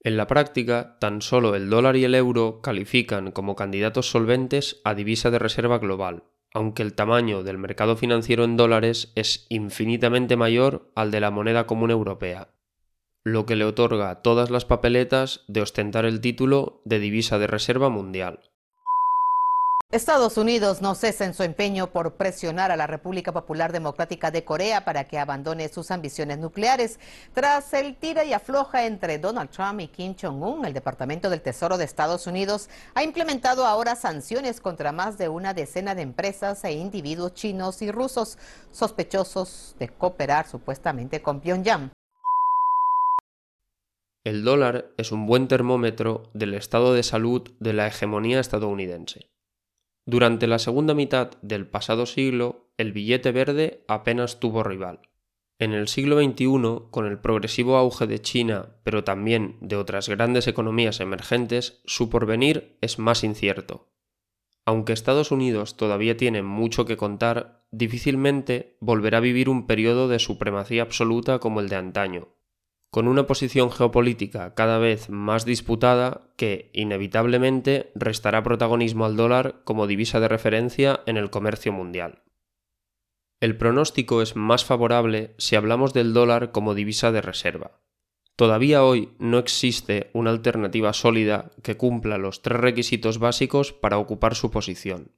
En 0.04 0.18
la 0.18 0.26
práctica, 0.26 0.98
tan 1.00 1.22
solo 1.22 1.54
el 1.54 1.70
dólar 1.70 1.96
y 1.96 2.04
el 2.04 2.14
euro 2.14 2.60
califican 2.60 3.32
como 3.32 3.56
candidatos 3.56 4.10
solventes 4.10 4.82
a 4.84 4.94
divisa 4.94 5.30
de 5.30 5.38
reserva 5.38 5.78
global, 5.78 6.24
aunque 6.52 6.82
el 6.82 6.92
tamaño 6.92 7.42
del 7.42 7.56
mercado 7.56 7.96
financiero 7.96 8.44
en 8.44 8.58
dólares 8.58 9.12
es 9.14 9.46
infinitamente 9.48 10.36
mayor 10.36 10.92
al 10.94 11.10
de 11.10 11.20
la 11.20 11.30
moneda 11.30 11.66
común 11.66 11.90
europea, 11.90 12.48
lo 13.24 13.46
que 13.46 13.56
le 13.56 13.64
otorga 13.64 14.20
todas 14.20 14.50
las 14.50 14.66
papeletas 14.66 15.42
de 15.48 15.62
ostentar 15.62 16.04
el 16.04 16.20
título 16.20 16.82
de 16.84 16.98
divisa 16.98 17.38
de 17.38 17.46
reserva 17.46 17.88
mundial. 17.88 18.40
Estados 19.94 20.38
Unidos 20.38 20.82
no 20.82 20.96
cesa 20.96 21.24
en 21.24 21.34
su 21.34 21.44
empeño 21.44 21.92
por 21.92 22.14
presionar 22.14 22.72
a 22.72 22.76
la 22.76 22.88
República 22.88 23.30
Popular 23.30 23.70
Democrática 23.70 24.32
de 24.32 24.42
Corea 24.42 24.84
para 24.84 25.04
que 25.04 25.20
abandone 25.20 25.68
sus 25.68 25.92
ambiciones 25.92 26.38
nucleares. 26.38 26.98
Tras 27.32 27.72
el 27.74 27.94
tira 27.94 28.24
y 28.24 28.32
afloja 28.32 28.86
entre 28.86 29.20
Donald 29.20 29.50
Trump 29.50 29.78
y 29.78 29.86
Kim 29.86 30.16
Jong-un, 30.20 30.64
el 30.64 30.74
Departamento 30.74 31.30
del 31.30 31.42
Tesoro 31.42 31.78
de 31.78 31.84
Estados 31.84 32.26
Unidos 32.26 32.68
ha 32.96 33.04
implementado 33.04 33.66
ahora 33.66 33.94
sanciones 33.94 34.60
contra 34.60 34.90
más 34.90 35.16
de 35.16 35.28
una 35.28 35.54
decena 35.54 35.94
de 35.94 36.02
empresas 36.02 36.64
e 36.64 36.72
individuos 36.72 37.34
chinos 37.34 37.80
y 37.80 37.92
rusos 37.92 38.36
sospechosos 38.72 39.76
de 39.78 39.90
cooperar 39.90 40.48
supuestamente 40.48 41.22
con 41.22 41.38
Pyongyang. 41.38 41.92
El 44.24 44.42
dólar 44.42 44.86
es 44.96 45.12
un 45.12 45.26
buen 45.28 45.46
termómetro 45.46 46.24
del 46.34 46.54
estado 46.54 46.94
de 46.94 47.04
salud 47.04 47.48
de 47.60 47.74
la 47.74 47.86
hegemonía 47.86 48.40
estadounidense. 48.40 49.28
Durante 50.06 50.46
la 50.46 50.58
segunda 50.58 50.92
mitad 50.92 51.30
del 51.40 51.66
pasado 51.66 52.04
siglo, 52.04 52.70
el 52.76 52.92
billete 52.92 53.32
verde 53.32 53.84
apenas 53.88 54.38
tuvo 54.38 54.62
rival. 54.62 55.00
En 55.58 55.72
el 55.72 55.88
siglo 55.88 56.20
XXI, 56.22 56.90
con 56.90 57.06
el 57.06 57.18
progresivo 57.18 57.76
auge 57.76 58.06
de 58.06 58.20
China, 58.20 58.76
pero 58.82 59.04
también 59.04 59.56
de 59.60 59.76
otras 59.76 60.08
grandes 60.08 60.46
economías 60.46 61.00
emergentes, 61.00 61.80
su 61.86 62.10
porvenir 62.10 62.76
es 62.82 62.98
más 62.98 63.24
incierto. 63.24 63.88
Aunque 64.66 64.92
Estados 64.92 65.30
Unidos 65.30 65.76
todavía 65.76 66.16
tiene 66.16 66.42
mucho 66.42 66.84
que 66.84 66.96
contar, 66.96 67.66
difícilmente 67.70 68.76
volverá 68.80 69.18
a 69.18 69.22
vivir 69.22 69.48
un 69.48 69.66
periodo 69.66 70.08
de 70.08 70.18
supremacía 70.18 70.82
absoluta 70.82 71.38
como 71.38 71.60
el 71.60 71.68
de 71.68 71.76
antaño, 71.76 72.28
con 72.94 73.08
una 73.08 73.26
posición 73.26 73.72
geopolítica 73.72 74.54
cada 74.54 74.78
vez 74.78 75.10
más 75.10 75.44
disputada 75.44 76.30
que, 76.36 76.70
inevitablemente, 76.72 77.90
restará 77.96 78.44
protagonismo 78.44 79.04
al 79.04 79.16
dólar 79.16 79.62
como 79.64 79.88
divisa 79.88 80.20
de 80.20 80.28
referencia 80.28 81.00
en 81.06 81.16
el 81.16 81.28
comercio 81.28 81.72
mundial. 81.72 82.22
El 83.40 83.56
pronóstico 83.56 84.22
es 84.22 84.36
más 84.36 84.64
favorable 84.64 85.34
si 85.38 85.56
hablamos 85.56 85.92
del 85.92 86.12
dólar 86.12 86.52
como 86.52 86.76
divisa 86.76 87.10
de 87.10 87.20
reserva. 87.20 87.80
Todavía 88.36 88.84
hoy 88.84 89.10
no 89.18 89.38
existe 89.38 90.10
una 90.12 90.30
alternativa 90.30 90.92
sólida 90.92 91.50
que 91.64 91.76
cumpla 91.76 92.16
los 92.16 92.42
tres 92.42 92.60
requisitos 92.60 93.18
básicos 93.18 93.72
para 93.72 93.98
ocupar 93.98 94.36
su 94.36 94.52
posición. 94.52 95.10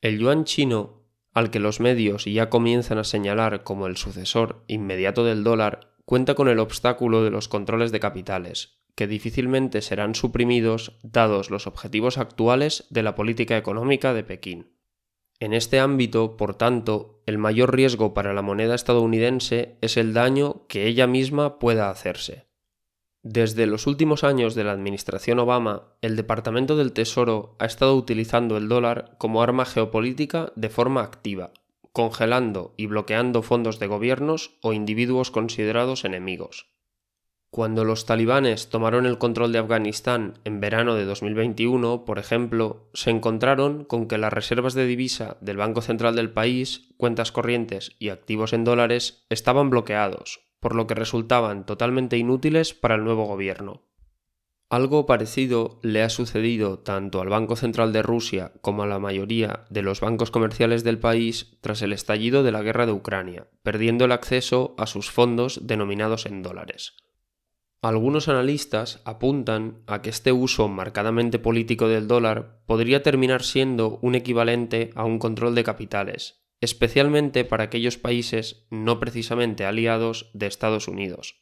El 0.00 0.18
yuan 0.18 0.42
chino, 0.42 1.04
al 1.32 1.52
que 1.52 1.60
los 1.60 1.78
medios 1.78 2.24
ya 2.24 2.50
comienzan 2.50 2.98
a 2.98 3.04
señalar 3.04 3.62
como 3.62 3.86
el 3.86 3.96
sucesor 3.96 4.64
inmediato 4.66 5.24
del 5.24 5.44
dólar, 5.44 5.95
cuenta 6.06 6.34
con 6.36 6.48
el 6.48 6.60
obstáculo 6.60 7.24
de 7.24 7.30
los 7.30 7.48
controles 7.48 7.90
de 7.90 8.00
capitales, 8.00 8.78
que 8.94 9.08
difícilmente 9.08 9.82
serán 9.82 10.14
suprimidos 10.14 10.98
dados 11.02 11.50
los 11.50 11.66
objetivos 11.66 12.16
actuales 12.16 12.86
de 12.90 13.02
la 13.02 13.16
política 13.16 13.58
económica 13.58 14.14
de 14.14 14.22
Pekín. 14.22 14.72
En 15.40 15.52
este 15.52 15.80
ámbito, 15.80 16.36
por 16.36 16.54
tanto, 16.54 17.22
el 17.26 17.38
mayor 17.38 17.74
riesgo 17.74 18.14
para 18.14 18.32
la 18.32 18.40
moneda 18.40 18.74
estadounidense 18.74 19.76
es 19.82 19.96
el 19.96 20.14
daño 20.14 20.66
que 20.68 20.86
ella 20.86 21.08
misma 21.08 21.58
pueda 21.58 21.90
hacerse. 21.90 22.46
Desde 23.22 23.66
los 23.66 23.88
últimos 23.88 24.22
años 24.22 24.54
de 24.54 24.62
la 24.62 24.70
administración 24.70 25.40
Obama, 25.40 25.96
el 26.00 26.14
Departamento 26.14 26.76
del 26.76 26.92
Tesoro 26.92 27.56
ha 27.58 27.66
estado 27.66 27.96
utilizando 27.96 28.56
el 28.56 28.68
dólar 28.68 29.16
como 29.18 29.42
arma 29.42 29.64
geopolítica 29.64 30.52
de 30.54 30.68
forma 30.68 31.02
activa, 31.02 31.52
congelando 31.96 32.74
y 32.76 32.84
bloqueando 32.84 33.40
fondos 33.40 33.78
de 33.78 33.86
gobiernos 33.86 34.58
o 34.60 34.74
individuos 34.74 35.30
considerados 35.30 36.04
enemigos. 36.04 36.66
Cuando 37.48 37.84
los 37.84 38.04
talibanes 38.04 38.68
tomaron 38.68 39.06
el 39.06 39.16
control 39.16 39.50
de 39.50 39.60
Afganistán 39.60 40.34
en 40.44 40.60
verano 40.60 40.94
de 40.94 41.06
2021, 41.06 42.04
por 42.04 42.18
ejemplo, 42.18 42.90
se 42.92 43.08
encontraron 43.08 43.84
con 43.84 44.08
que 44.08 44.18
las 44.18 44.30
reservas 44.30 44.74
de 44.74 44.84
divisa 44.84 45.38
del 45.40 45.56
Banco 45.56 45.80
Central 45.80 46.14
del 46.16 46.28
país, 46.28 46.92
cuentas 46.98 47.32
corrientes 47.32 47.96
y 47.98 48.10
activos 48.10 48.52
en 48.52 48.64
dólares 48.64 49.24
estaban 49.30 49.70
bloqueados, 49.70 50.40
por 50.60 50.74
lo 50.74 50.86
que 50.86 50.94
resultaban 50.94 51.64
totalmente 51.64 52.18
inútiles 52.18 52.74
para 52.74 52.96
el 52.96 53.04
nuevo 53.04 53.24
gobierno. 53.24 53.80
Algo 54.68 55.06
parecido 55.06 55.78
le 55.82 56.02
ha 56.02 56.08
sucedido 56.08 56.80
tanto 56.80 57.20
al 57.20 57.28
Banco 57.28 57.54
Central 57.54 57.92
de 57.92 58.02
Rusia 58.02 58.52
como 58.62 58.82
a 58.82 58.86
la 58.86 58.98
mayoría 58.98 59.64
de 59.70 59.82
los 59.82 60.00
bancos 60.00 60.32
comerciales 60.32 60.82
del 60.82 60.98
país 60.98 61.56
tras 61.60 61.82
el 61.82 61.92
estallido 61.92 62.42
de 62.42 62.50
la 62.50 62.62
guerra 62.62 62.84
de 62.84 62.90
Ucrania, 62.90 63.46
perdiendo 63.62 64.04
el 64.04 64.12
acceso 64.12 64.74
a 64.76 64.86
sus 64.86 65.10
fondos 65.10 65.60
denominados 65.68 66.26
en 66.26 66.42
dólares. 66.42 66.96
Algunos 67.80 68.28
analistas 68.28 69.00
apuntan 69.04 69.84
a 69.86 70.02
que 70.02 70.10
este 70.10 70.32
uso 70.32 70.66
marcadamente 70.66 71.38
político 71.38 71.86
del 71.86 72.08
dólar 72.08 72.60
podría 72.66 73.04
terminar 73.04 73.44
siendo 73.44 74.00
un 74.02 74.16
equivalente 74.16 74.90
a 74.96 75.04
un 75.04 75.20
control 75.20 75.54
de 75.54 75.62
capitales, 75.62 76.42
especialmente 76.60 77.44
para 77.44 77.64
aquellos 77.64 77.98
países 77.98 78.66
no 78.70 78.98
precisamente 78.98 79.64
aliados 79.64 80.30
de 80.34 80.46
Estados 80.46 80.88
Unidos. 80.88 81.36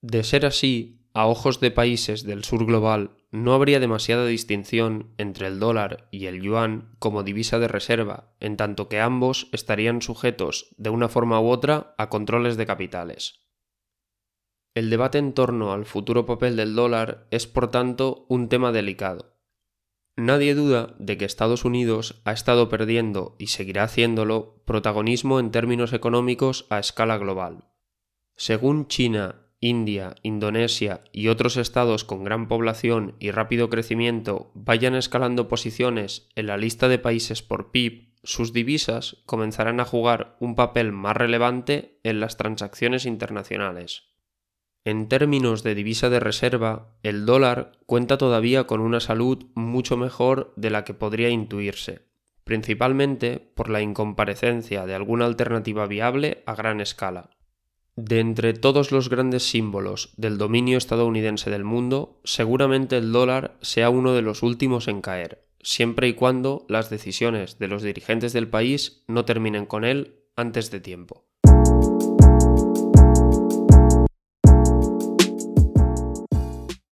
De 0.00 0.24
ser 0.24 0.46
así, 0.46 1.01
a 1.14 1.26
ojos 1.26 1.60
de 1.60 1.70
países 1.70 2.24
del 2.24 2.44
sur 2.44 2.64
global, 2.66 3.10
no 3.30 3.54
habría 3.54 3.80
demasiada 3.80 4.26
distinción 4.26 5.12
entre 5.18 5.46
el 5.46 5.58
dólar 5.58 6.08
y 6.10 6.26
el 6.26 6.42
yuan 6.42 6.94
como 6.98 7.22
divisa 7.22 7.58
de 7.58 7.68
reserva, 7.68 8.34
en 8.40 8.56
tanto 8.56 8.88
que 8.88 9.00
ambos 9.00 9.48
estarían 9.52 10.02
sujetos 10.02 10.74
de 10.76 10.90
una 10.90 11.08
forma 11.08 11.40
u 11.40 11.48
otra 11.48 11.94
a 11.98 12.08
controles 12.08 12.56
de 12.56 12.66
capitales. 12.66 13.40
El 14.74 14.88
debate 14.88 15.18
en 15.18 15.34
torno 15.34 15.72
al 15.72 15.84
futuro 15.84 16.24
papel 16.24 16.56
del 16.56 16.74
dólar 16.74 17.26
es, 17.30 17.46
por 17.46 17.70
tanto, 17.70 18.24
un 18.28 18.48
tema 18.48 18.72
delicado. 18.72 19.36
Nadie 20.16 20.54
duda 20.54 20.94
de 20.98 21.16
que 21.16 21.24
Estados 21.24 21.64
Unidos 21.64 22.20
ha 22.24 22.32
estado 22.32 22.68
perdiendo, 22.68 23.34
y 23.38 23.48
seguirá 23.48 23.84
haciéndolo, 23.84 24.62
protagonismo 24.66 25.40
en 25.40 25.50
términos 25.50 25.92
económicos 25.92 26.66
a 26.70 26.78
escala 26.78 27.16
global. 27.18 27.64
Según 28.36 28.88
China, 28.88 29.41
India, 29.62 30.16
Indonesia 30.22 31.04
y 31.12 31.28
otros 31.28 31.56
estados 31.56 32.02
con 32.02 32.24
gran 32.24 32.48
población 32.48 33.14
y 33.20 33.30
rápido 33.30 33.70
crecimiento 33.70 34.50
vayan 34.54 34.96
escalando 34.96 35.46
posiciones 35.46 36.28
en 36.34 36.48
la 36.48 36.56
lista 36.56 36.88
de 36.88 36.98
países 36.98 37.42
por 37.42 37.70
PIB, 37.70 38.12
sus 38.24 38.52
divisas 38.52 39.22
comenzarán 39.24 39.78
a 39.78 39.84
jugar 39.84 40.36
un 40.40 40.56
papel 40.56 40.90
más 40.90 41.16
relevante 41.16 42.00
en 42.02 42.18
las 42.18 42.36
transacciones 42.36 43.06
internacionales. 43.06 44.08
En 44.84 45.08
términos 45.08 45.62
de 45.62 45.76
divisa 45.76 46.10
de 46.10 46.18
reserva, 46.18 46.98
el 47.04 47.24
dólar 47.24 47.78
cuenta 47.86 48.18
todavía 48.18 48.64
con 48.64 48.80
una 48.80 48.98
salud 48.98 49.46
mucho 49.54 49.96
mejor 49.96 50.52
de 50.56 50.70
la 50.70 50.82
que 50.82 50.92
podría 50.92 51.28
intuirse, 51.28 52.08
principalmente 52.42 53.38
por 53.38 53.70
la 53.70 53.80
incomparecencia 53.80 54.86
de 54.86 54.96
alguna 54.96 55.26
alternativa 55.26 55.86
viable 55.86 56.42
a 56.46 56.56
gran 56.56 56.80
escala. 56.80 57.30
De 57.96 58.20
entre 58.20 58.54
todos 58.54 58.90
los 58.90 59.10
grandes 59.10 59.42
símbolos 59.42 60.14
del 60.16 60.38
dominio 60.38 60.78
estadounidense 60.78 61.50
del 61.50 61.64
mundo, 61.64 62.20
seguramente 62.24 62.96
el 62.96 63.12
dólar 63.12 63.58
sea 63.60 63.90
uno 63.90 64.14
de 64.14 64.22
los 64.22 64.42
últimos 64.42 64.88
en 64.88 65.02
caer, 65.02 65.44
siempre 65.60 66.08
y 66.08 66.14
cuando 66.14 66.64
las 66.68 66.88
decisiones 66.88 67.58
de 67.58 67.68
los 67.68 67.82
dirigentes 67.82 68.32
del 68.32 68.48
país 68.48 69.04
no 69.08 69.26
terminen 69.26 69.66
con 69.66 69.84
él 69.84 70.22
antes 70.36 70.70
de 70.70 70.80
tiempo. 70.80 71.26